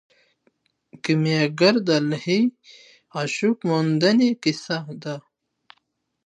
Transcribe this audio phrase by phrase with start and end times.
[1.03, 2.41] کیمیاګر د الهي
[3.19, 5.15] عشق موندنې کیسه ده.